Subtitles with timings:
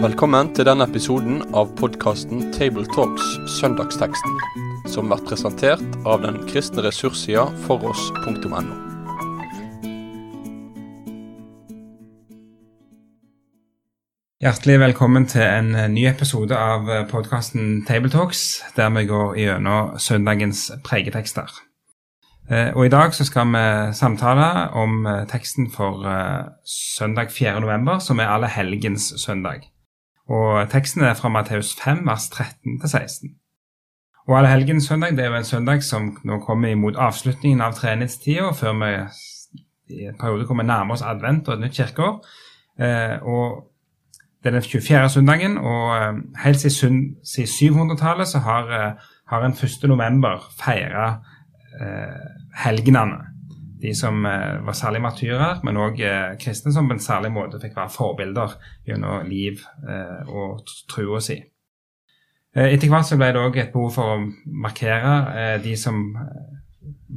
[0.00, 3.26] Velkommen til denne episoden av podkasten Tabletalks
[3.58, 4.38] Søndagsteksten,
[4.88, 8.60] som blir presentert av den kristne ressurssida foross.no.
[14.40, 21.69] Hjertelig velkommen til en ny episode av podkasten Tabletalks, der vi går gjennom søndagens pregetekster.
[22.50, 27.60] Eh, Og I dag så skal vi samtale om eh, teksten for eh, søndag 4.
[27.60, 29.60] november, som er alle helgens søndag.
[30.28, 33.28] Og Teksten er fra Matteus 5, vers 13-16.
[34.28, 37.72] Og Alle helgens søndag det er jo en søndag som nå kommer imot avslutningen av
[37.72, 38.90] treningstida, før vi
[39.94, 42.20] i en periode kommer nærmere oss advent og et nytt kirkeår.
[43.22, 43.66] Og
[44.42, 45.08] Det er den 24.
[45.08, 46.14] søndagen, og
[46.44, 48.96] helt siden, siden 700-tallet så har,
[49.28, 49.88] har en 1.
[49.88, 51.18] november feira
[52.64, 53.30] helgenene.
[53.80, 57.60] De som eh, var særlig martyrer, men òg eh, kristne som på en særlig måte
[57.62, 58.56] fikk være forbilder
[58.88, 61.38] gjennom liv eh, og trua si.
[62.52, 64.20] Eh, Etter hvert så ble det òg et behov for å
[64.66, 66.60] markere eh, de som eh,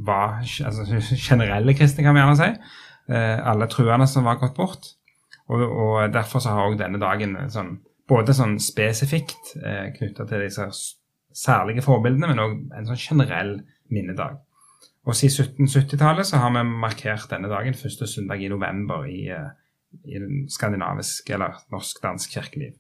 [0.08, 0.88] var altså,
[1.28, 2.80] generelle kristne, kan vi gjerne si.
[3.12, 4.94] Eh, alle truende som var gått bort.
[5.52, 7.76] Og, og Derfor så har òg denne dagen eh, sånn,
[8.08, 10.70] både sånn spesifikt eh, knytta til disse
[11.34, 13.58] særlige forbildene, men òg en sånn generell
[13.94, 14.40] minnedag.
[15.06, 19.52] Og siden 1770-tallet så har vi markert denne dagen første søndag i november i, eh,
[20.06, 22.74] i den skandinaviske eller norsk-dansk kirkeliv.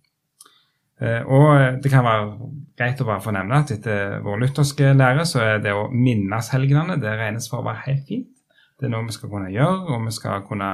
[1.01, 5.25] Eh, Og det kan være greit å bare få nevne at etter vår lutherske lære
[5.25, 8.29] så er det å minnes helgenene det regnes for å være helt fint.
[8.79, 10.69] Det er noe vi skal kunne gjøre, og vi skal kunne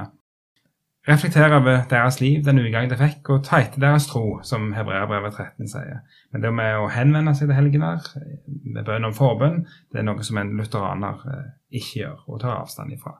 [1.09, 5.35] reflektere over deres liv, den utgang de fikk, og ta etter deres tro, som Hebreabrevet
[5.35, 6.03] 13 sier.
[6.33, 8.05] Men det med å henvende seg til helgener
[8.45, 11.47] med bønn om forbønn, det er noe som en lutheraner eh,
[11.81, 13.15] ikke gjør og tar avstand ifra.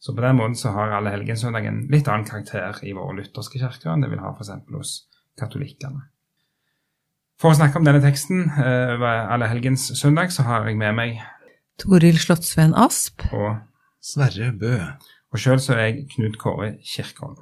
[0.00, 3.60] Så på den måten så har alle helgensøndag en litt annen karakter i våre lutherske
[3.60, 4.54] kirker enn det vil ha f.eks.
[4.72, 4.94] hos
[5.40, 6.06] katolikkene.
[7.40, 10.96] For å snakke om denne teksten eh, over alle helgens søndag, så har jeg med
[10.96, 11.20] meg
[11.80, 13.24] Toril Slottsveen Asp.
[13.32, 13.60] og,
[14.00, 14.76] Sverre Bø.
[15.30, 17.38] Og sjøl så er jeg Knut Kåre Kirkholm.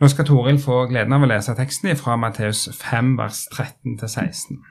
[0.00, 4.08] Nå skal Toril få gleden av å lese teksten fra Matteus 5 vers 13 til
[4.08, 4.62] 16.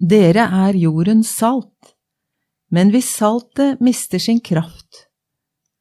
[0.00, 1.94] Dere er jordens salt,
[2.70, 5.06] men hvis saltet mister sin kraft,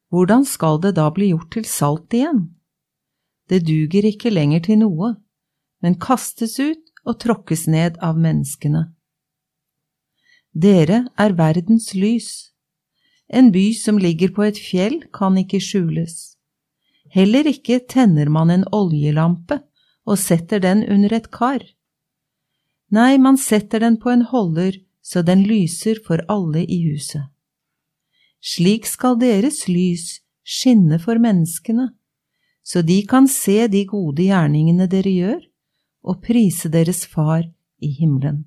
[0.09, 2.47] hvordan skal det da bli gjort til salt igjen?
[3.49, 5.13] Det duger ikke lenger til noe,
[5.81, 8.89] men kastes ut og tråkkes ned av menneskene.
[10.53, 12.48] Dere er verdens lys.
[13.29, 16.35] En by som ligger på et fjell kan ikke skjules.
[17.13, 19.61] Heller ikke tenner man en oljelampe
[20.09, 21.61] og setter den under et kar.
[22.89, 24.79] Nei, man setter den på en holder
[25.09, 27.25] så den lyser for alle i huset.
[28.39, 31.89] Slik skal deres lys skinne for menneskene,
[32.63, 35.41] så de kan se de gode gjerningene dere gjør,
[36.05, 37.43] og prise deres Far
[37.81, 38.45] i himmelen.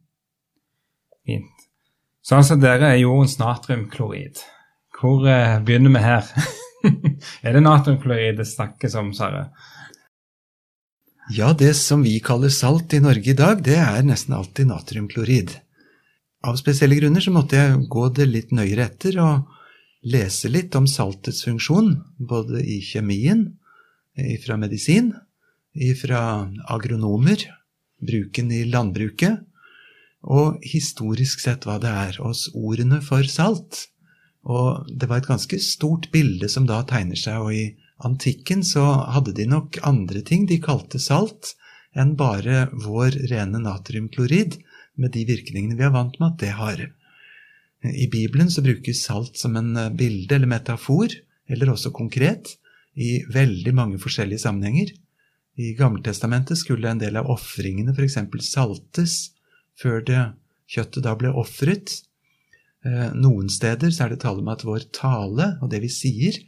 [1.26, 1.66] Fint.
[2.22, 4.41] Så altså, dere er jordens natriumklorid.
[5.02, 6.28] Hvor eh, begynner vi her?
[7.42, 9.48] er det natriumklorid det snakkes om, Sverre?
[11.34, 15.56] Ja, det som vi kaller salt i Norge i dag, det er nesten alltid natriumklorid.
[16.46, 19.50] Av spesielle grunner så måtte jeg gå det litt nøyere etter og
[20.06, 23.46] lese litt om saltets funksjon, både i kjemien,
[24.42, 25.12] fra medisin,
[26.02, 26.22] fra
[26.74, 27.46] agronomer,
[28.02, 29.41] bruken i landbruket,
[30.22, 33.86] og historisk sett hva det er, oss ordene for salt.
[34.42, 37.66] Og det var et ganske stort bilde som da tegner seg, og i
[38.03, 41.54] antikken så hadde de nok andre ting de kalte salt,
[41.94, 44.58] enn bare vår rene natriumklorid,
[44.98, 46.82] med de virkningene vi er vant med at det har.
[47.82, 51.14] I Bibelen så brukes salt som en eh, bilde eller metafor,
[51.50, 52.56] eller også konkret,
[52.94, 54.92] i veldig mange forskjellige sammenhenger.
[55.56, 58.19] I Gammeltestamentet skulle en del av ofringene f.eks.
[58.44, 59.16] saltes
[59.80, 60.20] før det
[60.72, 62.03] kjøttet da ble ofret.
[62.87, 66.38] Eh, Noen steder så er det tale om at vår tale og det vi sier,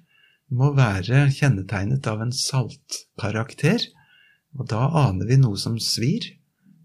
[0.54, 3.86] må være kjennetegnet av en saltkarakter,
[4.54, 6.26] og da aner vi noe som svir,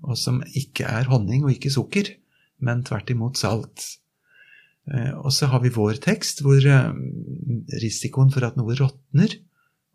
[0.01, 2.13] og som ikke er honning og ikke sukker,
[2.63, 3.83] men tvert imot salt.
[4.89, 6.93] Eh, Og så har vi vår tekst, hvor eh,
[7.83, 9.35] risikoen for at noe råtner,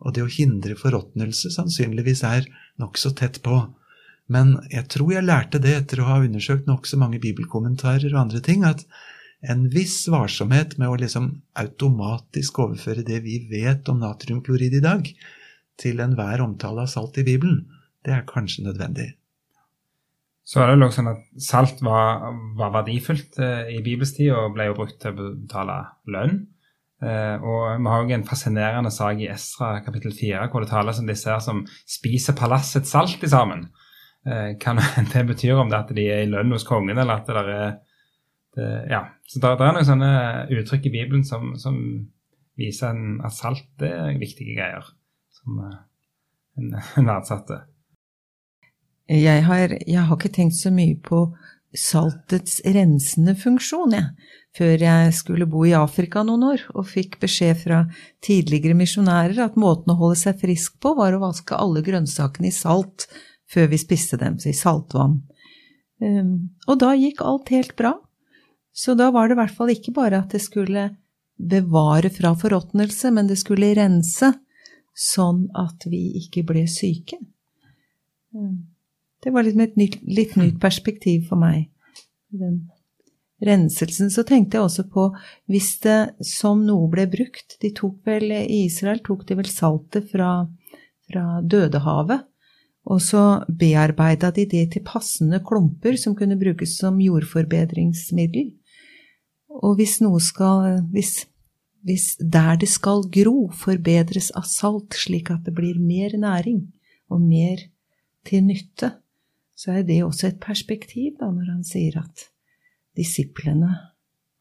[0.04, 2.46] og det å hindre forråtnelse sannsynligvis er
[2.82, 3.62] nokså tett på.
[4.28, 8.40] Men jeg tror jeg lærte det etter å ha undersøkt nokså mange bibelkommentarer og andre
[8.44, 8.84] ting, at
[9.50, 11.30] en viss varsomhet med å liksom
[11.60, 15.10] automatisk overføre det vi vet om natriumklorid i dag,
[15.80, 17.64] til enhver omtale av salt i Bibelen,
[18.06, 19.12] det er kanskje nødvendig.
[20.44, 22.26] Så er det jo sånn at salt var,
[22.58, 25.78] var verdifullt eh, i bibelstid og ble jo brukt til å betale
[26.12, 26.42] lønn.
[27.04, 31.00] Eh, og vi har jo en fascinerende sak i Esra kapittel 4 hvor det tales
[31.00, 33.70] om disse her som spiser palassets salt i sammen.
[34.28, 34.76] Eh, hva
[35.14, 37.50] det betyr, om det at de er i lønn hos kongen, eller at det der
[37.54, 37.74] er
[38.56, 39.06] det, Ja.
[39.26, 40.12] Så det, er noen sånne
[40.52, 41.78] uttrykk i Bibelen som, som
[42.60, 44.90] viser en, at salt det er viktige greier.
[45.34, 45.80] Som eh,
[46.98, 47.64] en, verdsatte.
[49.10, 51.26] Jeg har, jeg har ikke tenkt så mye på
[51.74, 57.58] saltets rensende funksjon, jeg, før jeg skulle bo i Afrika noen år og fikk beskjed
[57.64, 57.80] fra
[58.24, 62.54] tidligere misjonærer at måten å holde seg frisk på var å vaske alle grønnsakene i
[62.54, 63.08] salt
[63.50, 65.18] før vi spiste dem, i saltvann.
[66.02, 67.96] Um, og da gikk alt helt bra.
[68.74, 70.88] Så da var det i hvert fall ikke bare at det skulle
[71.38, 74.32] bevare fra forråtnelse, men det skulle rense,
[74.94, 77.18] sånn at vi ikke ble syke.
[78.34, 78.66] Um,
[79.22, 81.68] det var liksom et nytt, litt nytt perspektiv for meg.
[82.34, 82.64] Den
[83.44, 84.10] renselsen.
[84.10, 85.08] Så tenkte jeg også på
[85.50, 90.10] hvis det som noe ble brukt De tok vel, I Israel tok de vel saltet
[90.12, 90.46] fra,
[91.10, 92.26] fra Dødehavet.
[92.84, 98.52] Og så bearbeida de det til passende klumper som kunne brukes som jordforbedringsmiddel.
[99.54, 101.26] Og hvis noe skal hvis,
[101.86, 106.66] hvis der det skal gro, forbedres av salt slik at det blir mer næring
[107.12, 107.62] og mer
[108.26, 108.94] til nytte,
[109.54, 112.28] så er det også et perspektiv da, når han sier at
[112.98, 113.70] disiplene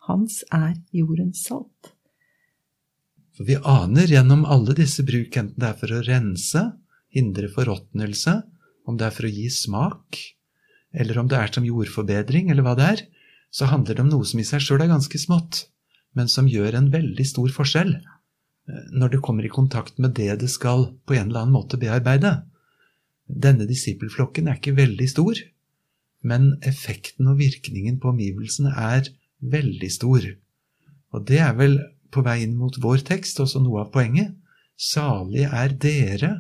[0.08, 1.94] hans er jordens salt.
[3.34, 6.64] For vi aner gjennom alle disse bruk, enten det er for å rense,
[7.14, 8.36] hindre forråtnelse,
[8.90, 10.20] om det er for å gi smak,
[10.94, 13.04] eller om det er som jordforbedring, eller hva det er,
[13.54, 15.68] så handler det om noe som i seg sjøl er ganske smått,
[16.18, 20.32] men som gjør en veldig stor forskjell eh, når det kommer i kontakt med det
[20.42, 22.40] det skal på en eller annen måte bearbeide.
[23.28, 25.40] Denne disippelflokken er ikke veldig stor,
[26.24, 29.10] men effekten og virkningen på omgivelsene er
[29.54, 30.26] veldig stor.
[31.14, 31.78] Og det er vel
[32.14, 34.34] på vei inn mot vår tekst også noe av poenget.
[34.78, 36.32] Salige er dere,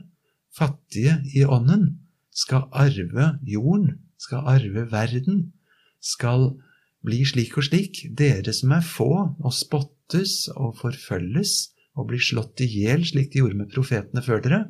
[0.54, 2.00] fattige i ånden,
[2.34, 5.52] skal arve jorden, skal arve verden,
[6.02, 6.54] skal
[7.04, 12.64] bli slik og slik, dere som er få og spottes og forfølges og blir slått
[12.64, 14.62] i hjel slik de gjorde med profetene før dere,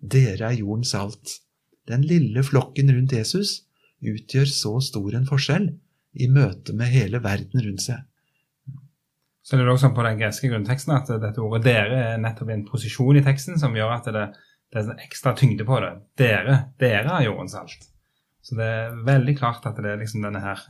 [0.00, 1.38] dere er jordens alt.
[1.86, 3.60] Den lille flokken rundt Jesus
[4.02, 5.70] utgjør så stor en forskjell
[6.16, 8.02] i møte med hele verden rundt seg.
[9.46, 12.64] Så det er også på den greske grunnteksten at dette ordet 'dere' er nettopp en
[12.66, 14.24] posisjon i teksten som gjør at det,
[14.74, 15.92] det er ekstra tyngde på det.
[16.18, 17.86] Dere, dere er jordens alt.
[18.42, 20.64] Så det er veldig klart at det er liksom denne her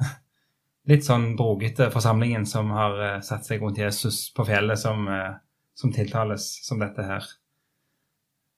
[0.86, 5.34] litt sånn brogete forsamlingen som har uh, satt seg rundt Jesus på fjellet, som, uh,
[5.74, 7.26] som tiltales som dette her.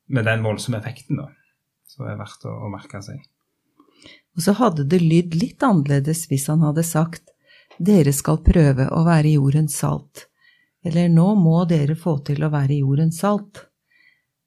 [0.09, 1.29] Med den voldsomme effekten, da
[1.99, 3.25] som er verdt å, å merke seg.
[4.39, 7.33] Og så hadde det lydd litt annerledes hvis han hadde sagt
[7.79, 10.27] dere skal prøve å være jordens salt,
[10.87, 13.65] eller nå må dere få til å være jordens salt.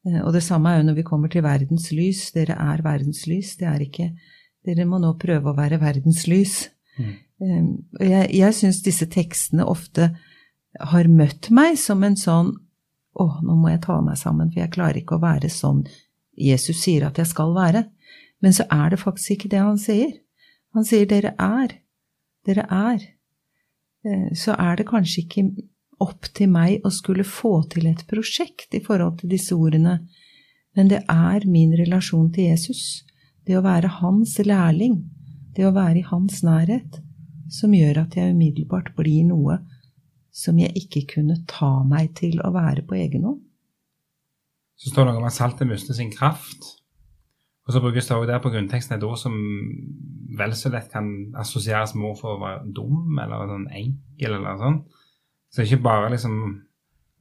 [0.07, 3.25] Eh, og det samme er jo når vi kommer til verdens lys, dere er verdens
[3.31, 4.13] lys, det er ikke
[4.61, 6.51] Dere må nå prøve å være verdens lys.
[6.93, 7.15] Mm.
[7.41, 7.63] Eh,
[8.07, 10.11] jeg, jeg syns disse tekstene ofte
[10.79, 12.53] har møtt meg som en sånn
[13.11, 15.83] å, nå må jeg ta meg sammen, for jeg klarer ikke å være sånn
[16.39, 17.85] Jesus sier at jeg skal være.
[18.41, 20.13] Men så er det faktisk ikke det han sier.
[20.73, 21.75] Han sier dere er.
[22.47, 23.03] Dere er.
[24.07, 25.45] Eh, så er det kanskje ikke
[26.01, 29.99] opp til meg å skulle få til et prosjekt i forhold til disse ordene,
[30.75, 33.03] men det er min relasjon til Jesus,
[33.45, 35.01] det å være hans lærling,
[35.55, 37.01] det å være i hans nærhet,
[37.51, 39.59] som gjør at jeg umiddelbart blir noe
[40.31, 43.41] som jeg ikke kunne ta meg til å være på egen hånd.
[44.79, 46.77] Så står det noe om at saltet mister sin kraft.
[47.67, 49.35] Og så brukes det også der på grunnteksten et ord som
[50.39, 54.57] vel så lett kan assosieres med ord for å være dum eller sånn enkel eller
[54.61, 54.79] sånn.
[55.51, 56.35] Så ikke bare liksom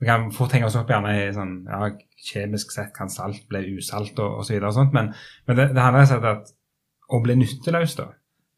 [0.00, 1.90] Vi kan fort henge oss opp gjerne i sånn ja,
[2.24, 5.10] kjemisk sett kan salt bli usalt og, og så videre og sånt, men,
[5.44, 6.52] men det, det handler om at
[7.12, 8.06] å bli nytteløs, da.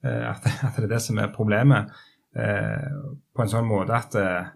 [0.05, 1.93] Eh, at, at, det er det som er problemet.
[2.37, 2.89] Eh,
[3.37, 4.53] på en sånn måte at eh,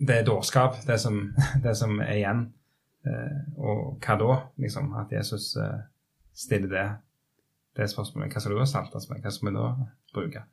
[0.00, 1.20] det er dårskap, det som,
[1.64, 2.46] det som er igjen.
[3.06, 4.38] Eh, og hva da?
[4.60, 5.52] Liksom, at Jesus
[6.36, 6.86] stiller det,
[7.76, 8.32] det spørsmålet.
[8.32, 9.20] Hva skal du da saltes med?
[9.24, 9.68] Hva skal vi da
[10.14, 10.46] bruke?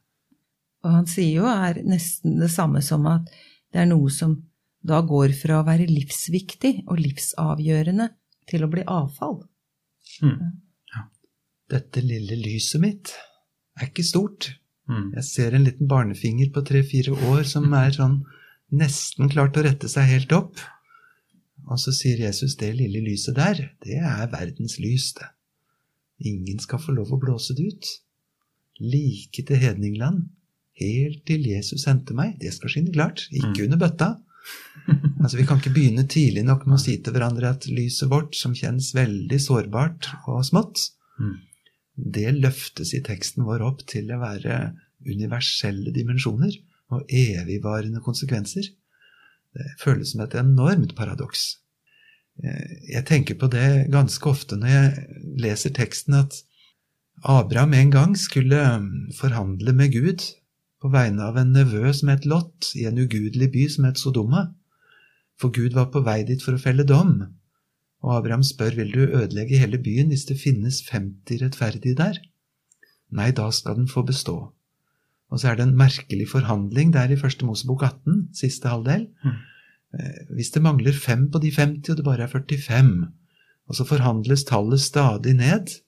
[0.85, 3.31] Og han sier jo er nesten det samme som at
[3.73, 4.37] det er noe som
[4.87, 8.11] da går fra å være livsviktig og livsavgjørende
[8.47, 9.41] til å bli avfall.
[10.23, 10.53] Mm.
[10.93, 11.03] Ja.
[11.73, 13.11] Dette lille lyset mitt
[13.77, 14.51] er ikke stort.
[14.87, 15.11] Mm.
[15.17, 18.21] Jeg ser en liten barnefinger på tre-fire år som er sånn
[18.77, 20.59] nesten klart å rette seg helt opp.
[21.67, 25.27] Og så sier Jesus det lille lyset der, det er verdens lys, det.
[26.27, 27.89] Ingen skal få lov å blåse det ut.
[28.81, 30.29] Like til hedningland,
[30.81, 32.37] helt til Jesus henter meg.
[32.41, 33.27] Det skal skinne klart.
[33.31, 33.65] Ikke mm.
[33.67, 34.13] under bøtta.
[35.17, 38.35] Altså, Vi kan ikke begynne tidlig nok med å si til hverandre at lyset vårt,
[38.37, 41.33] som kjennes veldig sårbart og smått, Mm.
[41.97, 44.57] Det løftes i teksten vår opp til å være
[45.07, 46.53] universelle dimensjoner
[46.93, 48.69] og evigvarende konsekvenser.
[49.57, 51.57] Det føles som et enormt paradoks.
[52.43, 55.07] Eh, Jeg tenker på det ganske ofte når jeg
[55.41, 56.43] leser teksten, at
[57.23, 60.21] Abraham en gang skulle mm, forhandle med Gud
[60.81, 64.51] på vegne av en nevø som het Lot, i en ugudelig by som het Sodoma.
[65.41, 67.23] For Gud var på vei dit for å felle dom.
[68.05, 72.19] Og Abraham spør vil du ødelegge hele byen hvis det finnes 50 rettferdige der?
[73.09, 74.37] Nei, da skal den få bestå.
[75.31, 79.07] Og så er det en merkelig forhandling der i første Mosebok 18, siste halvdel.
[79.23, 79.35] Mm.
[79.99, 83.11] Eh, Hvis det mangler fem på de 50, og det bare er 45,
[83.67, 85.81] og så forhandles tallet stadig ned,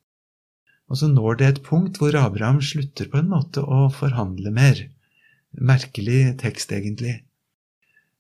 [0.90, 4.88] og så når det et punkt hvor Abraham slutter på en måte å forhandle mer.
[5.54, 7.20] Merkelig tekst, egentlig.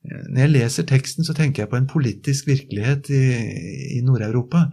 [0.07, 3.23] Når jeg leser teksten, så tenker jeg på en politisk virkelighet i,
[3.97, 4.69] i Nord-Europa.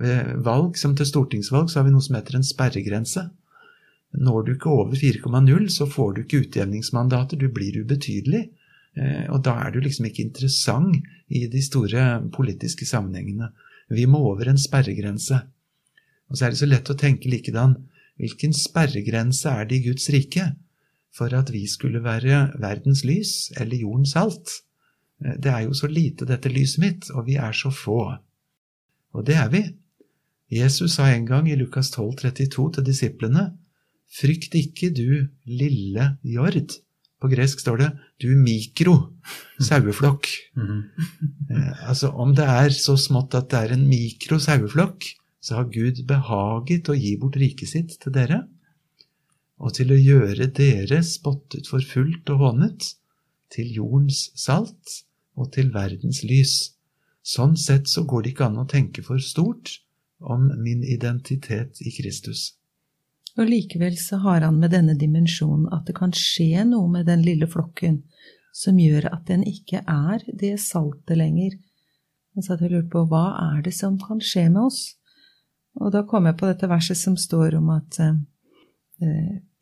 [0.00, 3.26] Ved valg, som til stortingsvalg, så har vi noe som heter en sperregrense.
[4.12, 8.46] Når du ikke over 4,0, så får du ikke utjevningsmandater, du blir ubetydelig.
[8.96, 10.96] Eh, Og da er du liksom ikke interessant
[11.28, 13.52] i de store politiske sammenhengene.
[13.92, 15.42] Vi må over en sperregrense.
[16.28, 17.76] Og så er det så lett å tenke likedan.
[18.20, 20.54] Hvilken sperregrense er det i Guds rike
[21.14, 24.50] for at vi skulle være verdens lys eller jordens salt?
[25.24, 28.16] Eh, Det er jo så lite, dette lyset mitt, og vi er så få.
[29.14, 29.62] Og det er vi.
[30.52, 33.52] Jesus sa en gang i Lukas 12, 32 til disiplene,
[34.12, 36.74] Frykt ikke, du lille jord.
[37.22, 37.90] På gresk står det
[38.20, 38.92] du mikro
[39.62, 40.28] saueflokk.
[40.56, 40.82] Mhm.
[41.50, 45.06] Eh, altså Om det er så smått at det er en mikro saueflokk,
[45.40, 48.42] så har Gud behaget å gi bort riket sitt til dere,
[49.62, 52.88] og til å gjøre dere spottet, forfulgt og hånet,
[53.52, 55.02] til jordens salt
[55.38, 56.56] og til verdens lys.
[57.22, 59.76] Sånn sett så går det ikke an å tenke for stort
[60.18, 62.54] om min identitet i Kristus.
[63.38, 67.22] Og likevel så har han med denne dimensjonen at det kan skje noe med den
[67.24, 68.02] lille flokken
[68.52, 71.54] som gjør at den ikke er det saltet lenger.
[72.36, 74.82] Han satt og lurte lurt på hva er det som kan skje med oss?
[75.80, 78.18] Og da kom jeg på dette verset som står om at eh,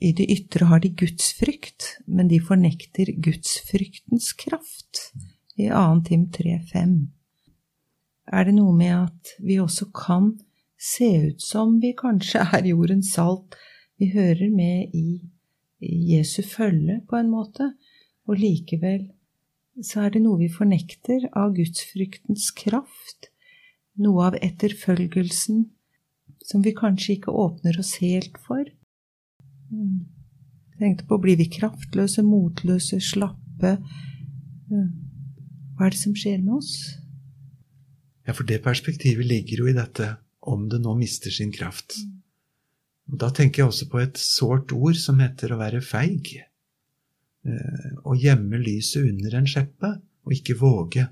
[0.01, 5.11] i det ytre har de gudsfrykt, men de fornekter gudsfryktens kraft.
[5.57, 5.81] I 2.
[6.07, 6.95] Tim 3,5.
[8.33, 10.33] Er det noe med at vi også kan
[10.81, 13.59] se ut som vi kanskje er jordens salt.
[14.01, 15.21] Vi hører med i
[15.81, 17.73] Jesu følge, på en måte,
[18.29, 19.09] og likevel
[19.85, 23.31] så er det noe vi fornekter av gudsfryktens kraft,
[24.01, 25.65] noe av etterfølgelsen
[26.45, 28.65] som vi kanskje ikke åpner oss helt for.
[29.71, 30.07] Mm.
[30.75, 33.77] Jeg tenkte på blir vi kraftløse, motløse, slappe?
[34.71, 34.89] Mm.
[35.77, 36.73] Hva er det som skjer med oss?
[38.27, 41.97] Ja, for det perspektivet ligger jo i dette om det nå mister sin kraft.
[43.11, 46.37] Og Da tenker jeg også på et sårt ord som heter å være feig.
[47.45, 51.09] Eh, Å gjemme lyset under en skjeppe og ikke våge.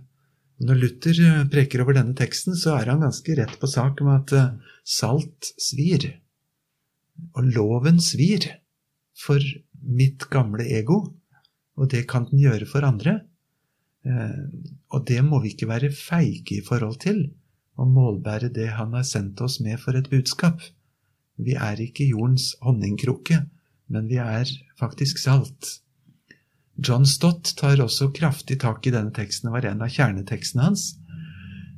[0.63, 4.13] Når Luther eh, preker over denne teksten, så er han ganske rett på sak om
[4.15, 6.11] at eh, salt svir.
[7.37, 8.47] Og loven svir
[9.19, 9.43] for
[9.83, 11.01] mitt gamle ego,
[11.79, 13.21] og det kan den gjøre for andre.
[14.07, 14.45] Eh,
[14.91, 17.31] Og det må vi ikke være feige i forhold til,
[17.79, 20.63] å målbære det han har sendt oss med for et budskap.
[21.39, 23.45] Vi er ikke jordens honningkrukke,
[23.89, 24.49] men vi er
[24.79, 25.81] faktisk salt.
[26.79, 30.97] John Stott tar også kraftig tak i denne teksten, det var en av kjernetekstene hans.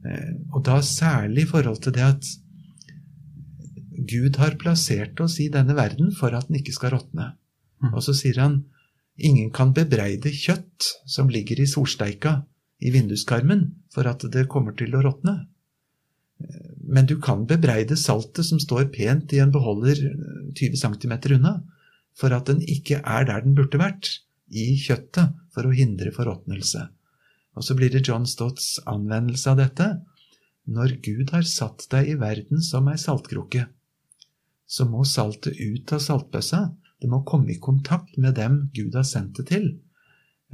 [0.04, 2.30] Eh, Og da særlig i forhold til det at
[4.00, 7.34] Gud har plassert oss i denne verden for at den ikke skal råtne.
[7.82, 7.92] Mm.
[7.94, 8.62] Og så sier han
[9.20, 12.40] ingen kan bebreide kjøtt som ligger i solsteika
[12.80, 15.36] i vinduskarmen for at det kommer til å råtne.
[16.40, 21.14] Eh, Men du kan bebreide saltet som står pent i en beholder eh, 20 cm
[21.36, 21.58] unna,
[22.16, 26.88] for at den ikke er der den burde vært, i kjøttet, for å hindre forråtnelse.
[27.54, 29.86] Og så blir det John Stotts anvendelse av dette.
[30.70, 33.68] Når Gud har satt deg i verden som ei saltkrukke,
[34.70, 36.60] så må saltet ut av saltbøssa.
[37.00, 39.70] Det må komme i kontakt med dem Gud har sendt det til.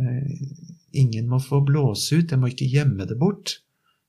[0.00, 0.30] Eh,
[0.96, 3.58] Ingen må få blåse ut, jeg må ikke gjemme det bort.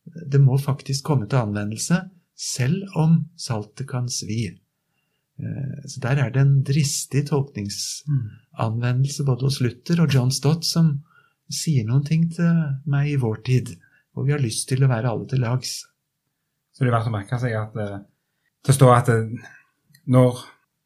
[0.08, 1.98] Det må faktisk komme til anvendelse,
[2.38, 4.46] selv om saltet kan svi.
[5.40, 11.02] Eh, Så der er det en dristig tolkningsanvendelse både hos Luther og John Stott som
[11.52, 13.76] sier noen ting til meg i vår tid,
[14.14, 15.82] hvor vi har lyst til å være alle til lags.
[16.74, 18.00] Så det er verdt å merke seg at eh,
[18.68, 19.52] det står at eh,
[20.08, 20.40] når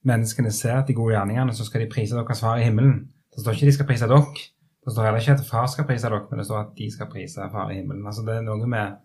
[0.07, 3.05] menneskene ser de gode gjerningene, så skal de prise deres far i himmelen.
[3.31, 4.25] Det står ikke de skal prise dere,
[4.85, 7.09] Det står heller ikke at far skal prise dere, men det står at de skal
[7.09, 8.05] prise far i himmelen.
[8.05, 8.95] Altså Det er noe med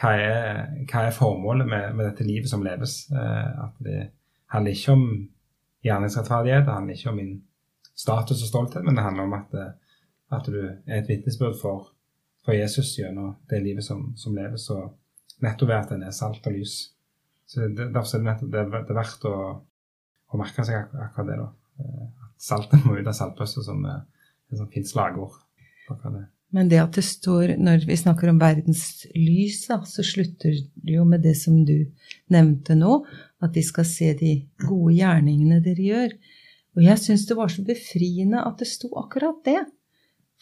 [0.00, 3.08] hva er, hva er formålet med, med, dette livet som leves?
[3.10, 4.10] Eh, at det
[4.52, 5.06] handler ikke om
[5.86, 7.34] gjerningsrettferdighet, det handler ikke om min
[7.96, 9.72] status og stolthet, men det handler om at, eh,
[10.36, 11.88] at du er et vitnesbyrd for,
[12.44, 14.92] for, Jesus gjennom det livet som, som leves, og
[15.42, 16.76] nettopp ved at en er salt og lys.
[17.46, 19.34] Så det, Derfor er det, det, det er verdt å,
[20.32, 21.40] å merke seg akkurat det.
[21.42, 21.50] da.
[21.82, 25.38] Eh, at saltet må ut av saltbøssa som et sånt fint slagord.
[26.54, 30.94] Men det at det står, når vi snakker om verdens lys, da, så slutter det
[30.94, 31.90] jo med det som du
[32.32, 33.00] nevnte nå,
[33.42, 36.14] at de skal se de gode gjerningene dere gjør.
[36.76, 39.62] Og jeg syns det var så befriende at det sto akkurat det.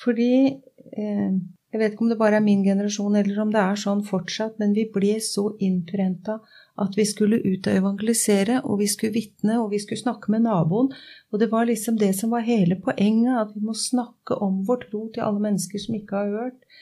[0.03, 1.35] Fordi eh,
[1.75, 4.61] jeg vet ikke om det bare er min generasjon, eller om det er sånn fortsatt,
[4.63, 6.37] men vi ble så innprenta
[6.79, 10.45] at vi skulle ut og evangelisere, og vi skulle vitne, og vi skulle snakke med
[10.47, 10.93] naboen.
[11.35, 14.85] Og det var liksom det som var hele poenget, at vi må snakke om vår
[14.87, 16.79] tro til alle mennesker som ikke har hørt.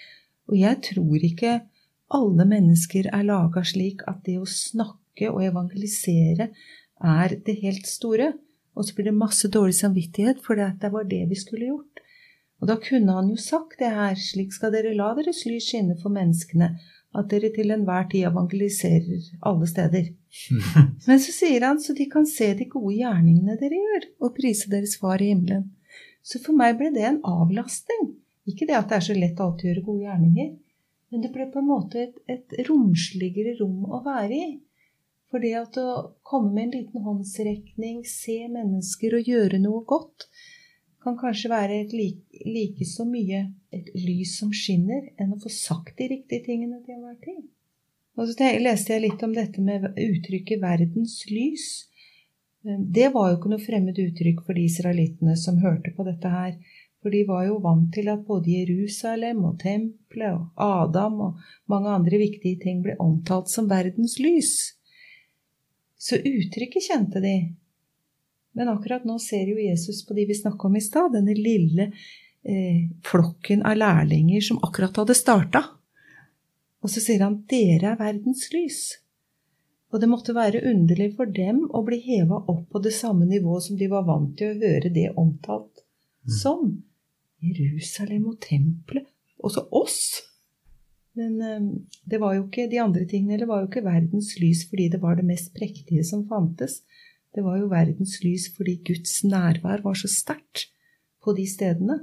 [0.52, 1.54] Og jeg tror ikke
[2.12, 6.50] alle mennesker er laga slik at det å snakke og evangelisere
[7.00, 8.34] er det helt store.
[8.76, 12.04] Og så blir det masse dårlig samvittighet, for det var det vi skulle gjort.
[12.62, 15.96] Og da kunne han jo sagt det her, slik skal dere la deres lys skinne
[15.98, 16.68] for menneskene,
[17.18, 20.12] at dere til enhver tid evangeliserer alle steder.
[21.08, 24.70] Men så sier han så de kan se de gode gjerningene dere gjør, og prise
[24.70, 25.72] deres far i himmelen.
[26.22, 28.12] Så for meg ble det en avlastning.
[28.48, 30.52] Ikke det at det er så lett alltid å gjøre gode gjerninger,
[31.12, 34.52] men det ble på en måte et, et romsligere rom å være i.
[35.32, 35.90] For det at å
[36.28, 40.28] komme med en liten håndsrekning, se mennesker og gjøre noe godt,
[41.02, 43.44] kan kanskje være like, like, så mye
[43.74, 47.42] et lys som skinner, enn å få sagt de riktige tingene til enhver tid.
[48.18, 51.70] Og så leste jeg litt om dette med uttrykket 'verdens lys'.
[52.62, 56.52] Det var jo ikke noe fremmed uttrykk for de israelittene som hørte på dette her,
[57.02, 61.90] for de var jo vant til at både Jerusalem og tempelet og Adam og mange
[61.90, 64.52] andre viktige ting ble omtalt som verdens lys.
[65.98, 67.34] Så uttrykket kjente de,
[68.52, 71.88] men akkurat nå ser jo Jesus på de vi snakka om i stad, denne lille
[71.88, 75.62] eh, flokken av lærlinger som akkurat hadde starta.
[76.82, 78.82] Og så sier han 'Dere er verdens lys'.
[79.92, 83.66] Og det måtte være underlig for dem å bli heva opp på det samme nivået
[83.66, 86.34] som de var vant til å høre det omtalt mm.
[86.40, 86.70] som.
[87.42, 89.08] Jerusalem og tempelet.
[89.42, 90.22] Også oss.
[91.18, 91.68] Men eh,
[92.08, 95.02] det var jo ikke, de andre tingene det var jo ikke verdens lys fordi det
[95.02, 96.80] var det mest prektige som fantes.
[97.32, 100.68] Det var jo verdens lys fordi Guds nærvær var så sterkt
[101.24, 102.02] på de stedene.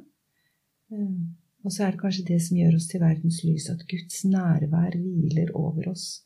[0.91, 1.19] Eh,
[1.65, 4.95] og så er det kanskje det som gjør oss til verdens lys, at Guds nærvær
[4.95, 6.23] hviler over oss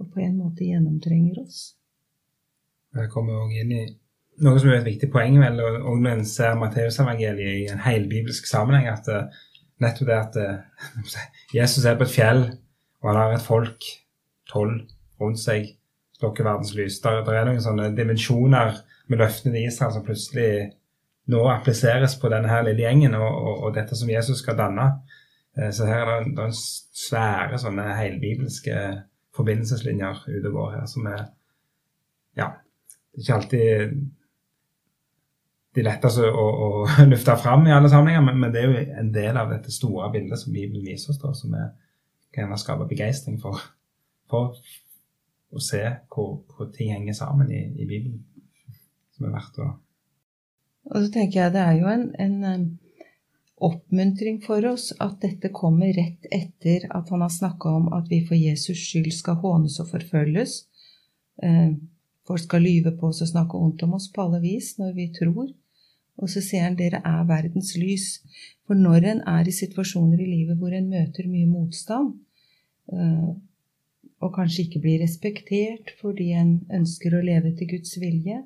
[0.00, 1.74] og på en måte gjennomtrenger oss.
[2.96, 3.82] Jeg kommer også inn i
[4.42, 8.48] noe som er et viktig poeng vel, og når en ser Matteusevangeliet i en helbibelsk
[8.48, 9.44] sammenheng, at uh,
[9.82, 10.96] nettopp det at uh,
[11.58, 12.42] Jesus er på et fjell,
[13.02, 13.86] og han har et folk,
[14.50, 14.82] tolv,
[15.20, 15.74] rundt seg,
[16.22, 18.78] dere Der, der er noen sånne dimensjoner
[19.10, 20.72] med løftene til Israel som plutselig
[21.32, 24.88] nå appliseres på denne her lille gjengen og, og, og dette som Jesus skal danne.
[25.58, 26.56] Eh, så her er det, det er
[27.04, 28.78] svære sånne helbibelske
[29.36, 31.22] forbindelseslinjer ute og går her, som er
[32.32, 32.46] Ja,
[33.12, 33.96] det er ikke alltid
[35.76, 36.68] de letteste å, å,
[37.12, 40.10] løfte fram i alle sammenhenger, men, men, det er jo en del av dette store
[40.12, 41.66] bildet som Bibelen viser oss, da, som vi
[42.32, 43.60] kan skape begeistring for,
[44.32, 44.56] for
[45.52, 48.22] å se hvor, hvor, ting henger sammen i, i, Bibelen,
[49.12, 49.68] som er verdt å
[50.90, 52.62] Og så tenker jeg det er jo en, en
[53.62, 58.22] oppmuntring for oss at dette kommer rett etter at han har snakka om at vi
[58.26, 60.64] for Jesus skyld skal hånes og forfølges.
[61.42, 61.76] Eh,
[62.26, 65.06] folk skal lyve på oss og snakke ondt om oss på alle vis når vi
[65.14, 65.52] tror.
[66.20, 68.08] Og så sier han dere er verdens lys.
[68.66, 72.16] For når en er i situasjoner i livet hvor en møter mye motstand,
[72.92, 73.30] eh,
[74.22, 78.38] og kanskje ikke blir respektert fordi en ønsker å leve etter Guds vilje,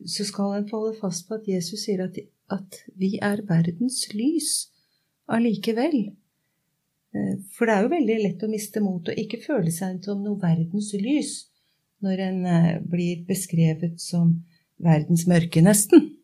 [0.00, 2.16] så skal en holde fast på at Jesus sier at,
[2.48, 4.70] at vi er verdens lys
[5.30, 5.98] allikevel.
[7.12, 10.24] Eh, for det er jo veldig lett å miste mot og ikke føle seg som
[10.24, 11.34] noe verdens lys
[12.00, 14.38] når en eh, blir beskrevet som
[14.80, 16.14] verdens mørke, nesten.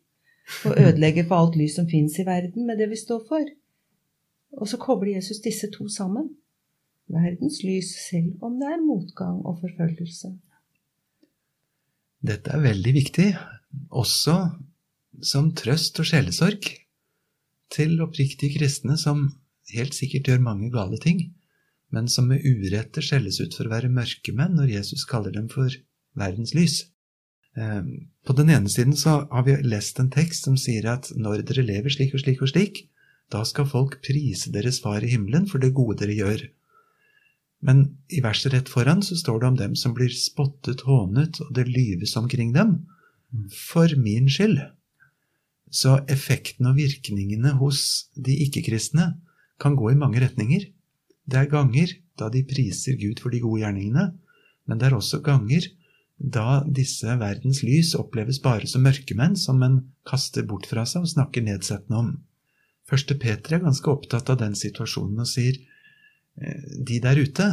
[0.65, 3.45] Og ødelegger for alt lys som fins i verden med det vi står for.
[4.57, 6.31] Og så kobler Jesus disse to sammen
[7.11, 10.33] verdens lys, selv om det er motgang og forfølgelse.
[12.27, 13.27] Dette er veldig viktig,
[13.93, 14.37] også
[15.23, 16.67] som trøst og sjelesorg
[17.73, 19.27] til oppriktige kristne som
[19.73, 21.21] helt sikkert gjør mange gale ting,
[21.93, 25.71] men som med urette skjelles ut for å være mørkemenn når Jesus kaller dem for
[26.17, 26.81] verdens lys.
[27.57, 27.83] Eh,
[28.27, 31.65] på den ene siden så har vi lest en tekst som sier at når dere
[31.67, 32.85] lever slik og slik og slik,
[33.31, 36.45] da skal folk prise deres far i himmelen for det gode dere gjør.
[37.65, 41.53] Men i verset rett foran så står det om dem som blir spottet, hånet, og
[41.57, 42.83] det lyves omkring dem.
[43.49, 44.59] For min skyld.
[45.73, 49.15] Så effekten og virkningene hos de ikke-kristne
[49.59, 50.69] kan gå i mange retninger.
[51.27, 54.13] Det er ganger da de priser Gud for de gode gjerningene,
[54.67, 55.65] men det er også ganger
[56.17, 61.11] da disse verdens lys oppleves bare som mørkemenn som en kaster bort fra seg og
[61.11, 62.13] snakker nedsettende om.
[62.87, 65.59] Første Peter er ganske opptatt av den situasjonen og sier
[66.37, 67.47] de der ute,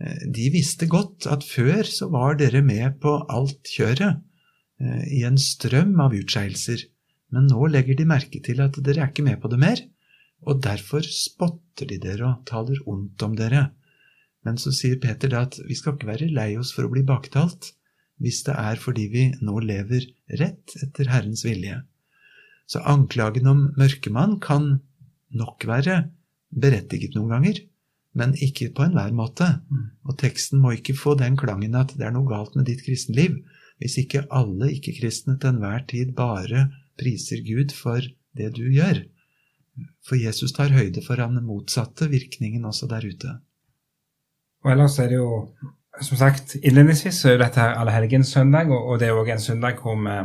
[0.00, 4.22] eh, de visste godt at før så var dere med på alt kjøret,
[4.80, 6.86] eh, i en strøm av utskeielser,
[7.32, 9.84] men nå legger de merke til at dere er ikke med på det mer,
[10.42, 13.70] og derfor spotter de dere og taler ondt om dere.
[14.42, 17.04] Men så sier Peter da at vi skal ikke være lei oss for å bli
[17.06, 17.70] baktalt,
[18.18, 20.04] hvis det er fordi vi nå lever
[20.40, 21.78] rett etter Herrens vilje.
[22.66, 24.80] Så anklagen om mørkemann kan
[25.30, 26.10] nok være
[26.50, 27.62] berettiget noen ganger,
[28.18, 29.48] men ikke på enhver måte.
[30.04, 33.40] Og teksten må ikke få den klangen at det er noe galt med ditt kristenliv,
[33.80, 36.68] hvis ikke alle ikke-kristne til enhver tid bare
[37.00, 38.04] priser Gud for
[38.36, 39.02] det du gjør.
[40.04, 43.38] For Jesus tar høyde for den motsatte virkningen også der ute.
[44.62, 45.48] Og ellers er det jo,
[46.00, 49.98] som sagt, innledningsvis så er dette her allehelgenssøndag, og, det er òg en søndag hvor
[49.98, 50.18] vi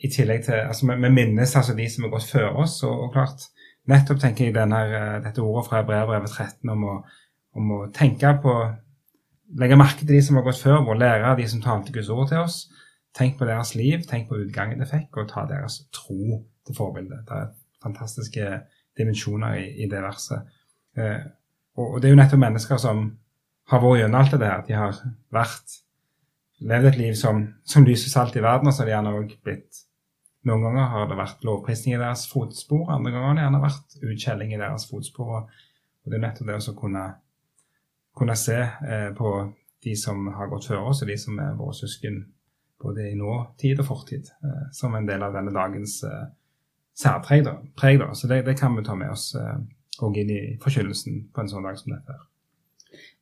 [0.00, 3.12] i tillegg til altså vi minnes altså de som har gått før oss, og, og
[3.12, 3.44] klart
[3.90, 4.80] Nettopp tenker jeg denne,
[5.24, 6.94] dette ordet fra brevbrevet 13 om å,
[7.58, 8.54] om å tenke på
[9.58, 12.10] Legge merke til de som har gått før, og lære av de som talte Guds
[12.14, 12.60] ord til oss.
[13.18, 17.18] Tenk på deres liv, tenk på utgangen det fikk, og ta deres tro til forbilde.
[17.26, 17.48] Det er
[17.82, 18.60] fantastiske
[18.98, 20.46] dimensjoner i, i det verset.
[20.94, 21.26] Eh,
[21.74, 23.02] og, og det er jo nettopp mennesker som
[23.72, 24.64] har vært gjennom alt det der.
[24.68, 25.02] De har
[25.34, 25.78] vært
[26.70, 29.34] levd et liv som, som lyser salt i verden, og så har de gjerne òg
[29.42, 29.82] blitt
[30.48, 33.96] Noen ganger har det vært lovprisning i deres fotspor, andre ganger har det gjerne vært
[34.00, 35.42] utskjelling i deres fotspor.
[36.00, 37.06] Og det er nettopp det å kunne,
[38.16, 39.32] kunne se eh, på
[39.84, 42.22] de som har gått før oss, og de som er våre søsken
[42.80, 46.24] både i nåtid og fortid, eh, som en del av denne dagens eh,
[46.96, 47.44] særpreg.
[47.46, 47.58] Da.
[47.76, 48.12] Preg, da.
[48.16, 51.52] Så det, det, kan vi ta med oss òg eh, inn i forkynnelsen på en
[51.52, 52.16] sånn dag som dette.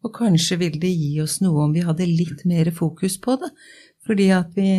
[0.07, 3.50] Og kanskje vil det gi oss noe om vi hadde litt mer fokus på det.
[4.07, 4.70] Fordi at vi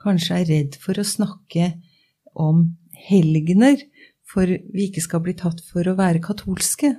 [0.00, 1.72] kanskje er redd for å snakke
[2.40, 2.64] om
[3.08, 3.80] helgener,
[4.28, 6.94] for vi ikke skal bli tatt for å være katolske.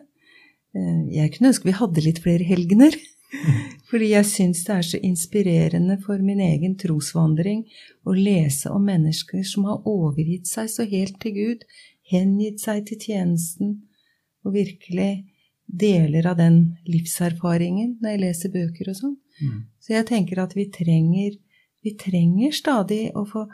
[0.75, 2.95] Eh, jeg kunne ønske vi hadde litt flere helgener.
[3.89, 7.61] Fordi jeg syns det er så inspirerende for min egen trosvandring
[8.09, 11.67] å lese om mennesker som har overgitt seg så helt til Gud,
[12.09, 13.75] hengitt seg til tjenesten,
[14.45, 15.27] og virkelig
[15.69, 19.17] deler av den livserfaringen når jeg leser bøker og sånn.
[19.39, 19.59] Mm.
[19.77, 21.35] Så jeg tenker at vi trenger,
[21.85, 23.45] vi trenger stadig å få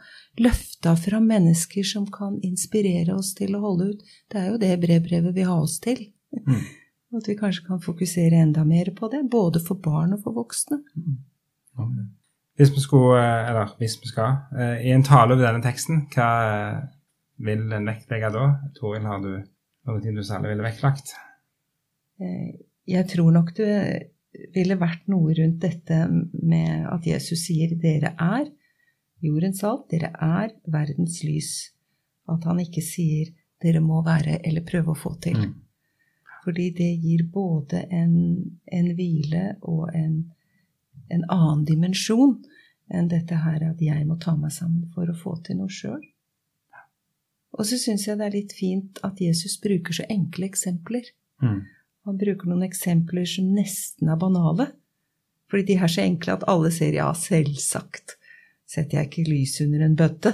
[0.41, 4.01] løfta fra mennesker som kan inspirere oss til å holde ut.
[4.31, 6.07] Det er jo det brevbrevet vil ha oss til.
[6.33, 6.63] Mm.
[7.15, 10.81] At vi kanskje kan fokusere enda mer på det, både for barn og for voksne.
[10.97, 12.09] Mm.
[12.55, 16.07] Hvis vi skulle, eh, eller hvis vi skal, eh, i en tale over denne teksten,
[16.11, 16.81] hva eh,
[17.45, 18.45] vil en vektlegge da?
[18.79, 19.31] Toril, har du
[19.85, 21.13] noe du særlig ville vektlagt?
[22.87, 24.14] Jeg tror nok det
[24.55, 28.49] ville vært noe rundt dette med at Jesus sier 'dere er
[29.23, 31.71] jordens salt', 'dere er verdens lys'.
[32.29, 35.37] At han ikke sier 'dere må være' eller prøve å få til.
[35.37, 35.53] Mm.
[36.43, 38.15] Fordi det gir både en,
[38.71, 40.31] en hvile og en,
[41.09, 42.35] en, annen dimensjon
[42.93, 46.03] enn dette her at jeg må ta meg sammen for å få til noe sjøl.
[47.55, 51.07] Og så syns jeg det er litt fint at Jesus bruker så enkle eksempler.
[51.41, 51.63] Mm.
[52.05, 54.69] Han bruker noen eksempler som nesten er banale.
[55.49, 58.17] Fordi de er så enkle at alle ser ja, selvsagt
[58.65, 60.31] setter jeg ikke lys under en bøtte.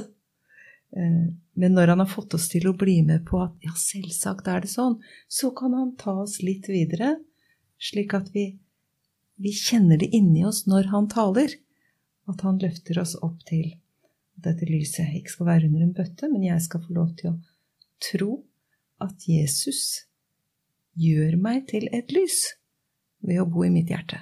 [0.95, 1.25] Eh,
[1.61, 4.63] men når han har fått oss til å bli med på at ja, selvsagt er
[4.63, 7.17] det sånn, så kan han ta oss litt videre,
[7.81, 8.45] slik at vi,
[9.35, 11.57] vi kjenner det inni oss når han taler.
[12.29, 13.73] At han løfter oss opp til
[14.41, 17.39] dette lyset ikke skal være under en bøtte, men jeg skal få lov til å
[18.01, 18.31] tro
[19.03, 20.07] at Jesus
[20.97, 22.43] gjør meg til et lys
[23.21, 24.19] ved å bo i mitt hjerte.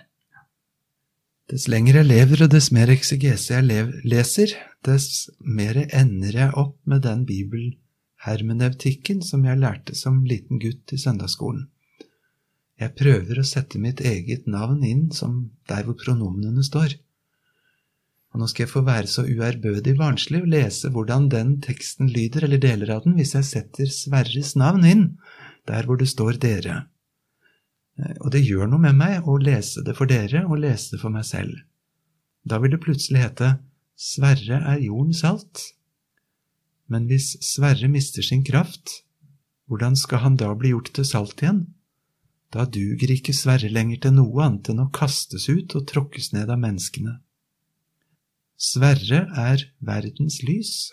[1.49, 4.53] Dess lenger jeg lever, og dess mer eksegese jeg leser,
[4.85, 11.01] dess mer ender jeg opp med den bibelhermeneutikken som jeg lærte som liten gutt i
[11.01, 11.65] søndagsskolen.
[12.79, 16.93] Jeg prøver å sette mitt eget navn inn som der hvor pronomenene står.
[18.29, 22.45] Og nå skal jeg få være så uærbødig barnslig og lese hvordan den teksten lyder,
[22.45, 25.03] eller deler av den, hvis jeg setter Sverres navn inn
[25.67, 26.83] der hvor det står dere.
[27.99, 31.01] Eh, og det gjør noe med meg å lese det for dere og lese det
[31.01, 31.57] for meg selv.
[32.47, 33.57] Da vil det plutselig hete
[33.99, 35.65] Sverre er jorden salt.
[36.87, 39.03] Men hvis Sverre mister sin kraft,
[39.67, 41.65] hvordan skal han da bli gjort til salt igjen?
[42.49, 46.49] Da duger ikke Sverre lenger til noe annet enn å kastes ut og tråkkes ned
[46.49, 47.19] av menneskene.
[48.59, 50.89] Sverre er verdens lys.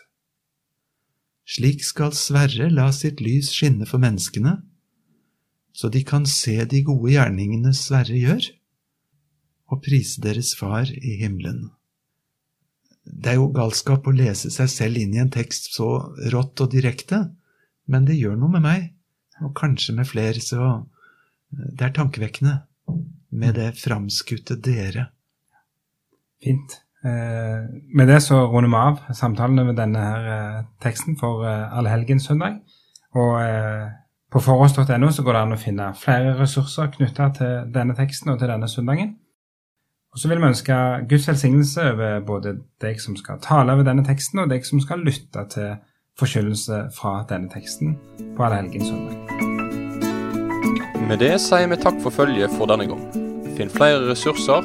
[1.46, 4.56] Slik skal Sverre la sitt lys skinne for menneskene,
[5.76, 8.48] så de kan se de gode gjerningene Sverre gjør,
[9.70, 11.68] og prise deres Far i himmelen.
[13.06, 15.90] Det er jo galskap å lese seg selv inn i en tekst så
[16.34, 17.22] rått og direkte,
[17.86, 18.88] men det gjør noe med meg,
[19.44, 20.80] og kanskje med flere, så
[21.52, 22.56] det er tankevekkende
[23.36, 25.10] med det framskutte dere.
[26.42, 26.80] Fint.
[27.06, 31.78] Eh, med det så runder vi av samtalen over denne her, eh, teksten for Allhelgenssøndag.
[31.78, 32.56] allehelgenssøndag.
[33.14, 33.88] Og eh,
[34.32, 38.38] på forhånds.no så går det an å finne flere ressurser knytta til denne teksten og
[38.38, 39.14] til denne søndagen.
[40.12, 40.74] Og så vil vi ønske
[41.08, 45.04] Guds velsignelse over både deg som skal tale over denne teksten, og deg som skal
[45.04, 45.76] lytte til
[46.18, 47.98] forkynnelse fra denne teksten
[48.36, 49.14] på Allhelgenssøndag.
[51.06, 53.04] Med det sier vi takk for følget for denne gang.
[53.56, 54.64] Finn flere ressurser,